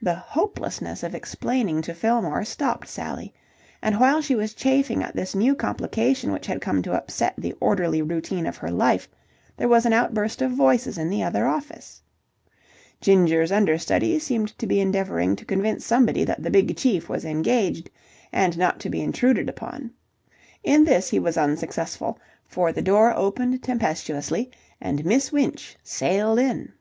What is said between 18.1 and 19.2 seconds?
and not to be